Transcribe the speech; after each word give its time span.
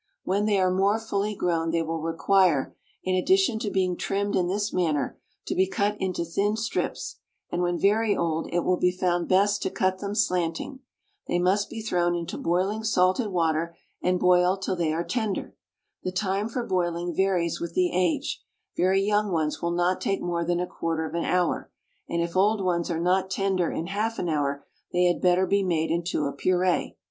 When 0.23 0.45
they 0.45 0.59
are 0.59 0.71
more 0.71 0.97
fully 0.99 1.35
grown 1.35 1.69
they 1.69 1.83
will 1.83 2.01
require, 2.01 2.75
in 3.03 3.13
addition 3.13 3.59
to 3.59 3.69
being 3.69 3.95
trimmed 3.95 4.35
in 4.35 4.47
this 4.47 4.73
manner, 4.73 5.19
to 5.45 5.53
be 5.53 5.67
cut 5.69 5.95
into 5.99 6.25
thin 6.25 6.55
strips, 6.57 7.17
and 7.51 7.61
when 7.61 7.77
very 7.77 8.17
old 8.17 8.49
it 8.51 8.61
will 8.61 8.77
be 8.77 8.91
found 8.91 9.29
best 9.29 9.61
to 9.61 9.69
cut 9.69 9.99
them 9.99 10.15
slanting. 10.15 10.79
They 11.27 11.37
must 11.37 11.69
be 11.69 11.83
thrown 11.83 12.15
into 12.15 12.39
boiling 12.39 12.83
salted 12.83 13.27
water, 13.27 13.77
and 14.01 14.19
boiled 14.19 14.63
till 14.63 14.75
they 14.75 14.91
are 14.91 15.03
tender. 15.03 15.55
The 16.03 16.11
time 16.11 16.49
for 16.49 16.65
boiling 16.65 17.13
varies 17.15 17.61
with 17.61 17.75
the 17.75 17.91
age; 17.93 18.41
very 18.75 19.03
young 19.03 19.31
ones 19.31 19.61
will 19.61 19.69
not 19.75 20.01
take 20.01 20.19
more 20.19 20.43
than 20.43 20.59
a 20.59 20.65
quarter 20.65 21.05
of 21.05 21.13
an 21.13 21.25
hour, 21.25 21.69
and 22.09 22.23
if 22.23 22.35
old 22.35 22.63
ones 22.65 22.89
are 22.89 22.99
not 22.99 23.29
tender 23.29 23.69
in 23.69 23.85
half 23.85 24.17
an 24.17 24.29
hour 24.29 24.65
they 24.91 25.03
had 25.03 25.21
better 25.21 25.45
be 25.45 25.61
made 25.61 25.91
into 25.91 26.25
a 26.25 26.33
puree. 26.33 26.97